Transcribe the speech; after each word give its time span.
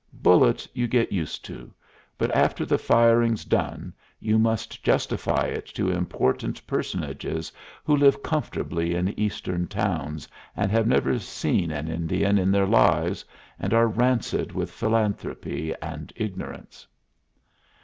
Bullets 0.23 0.67
you 0.73 0.87
get 0.87 1.11
used 1.11 1.45
to; 1.45 1.71
but 2.17 2.35
after 2.35 2.65
the 2.65 2.79
firing's 2.79 3.45
done, 3.45 3.93
you 4.19 4.39
must 4.39 4.83
justify 4.83 5.43
it 5.45 5.67
to 5.75 5.91
important 5.91 6.65
personages 6.65 7.51
who 7.83 7.95
live 7.95 8.23
comfortably 8.23 8.95
in 8.95 9.09
Eastern 9.09 9.67
towns 9.67 10.27
and 10.57 10.71
have 10.71 10.87
never 10.87 11.19
seen 11.19 11.69
an 11.69 11.87
Indian 11.87 12.39
in 12.39 12.49
their 12.49 12.65
lives, 12.65 13.23
and 13.59 13.75
are 13.75 13.87
rancid 13.87 14.53
with 14.53 14.71
philanthropy 14.71 15.71
and 15.83 16.11
ignorance. 16.15 16.87